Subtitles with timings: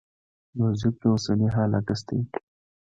[0.57, 2.19] موزیک د اوسني حال عکس دی.